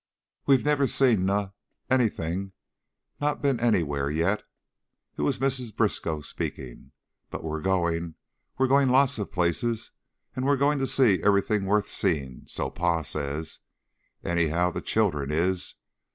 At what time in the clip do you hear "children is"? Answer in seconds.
14.81-15.75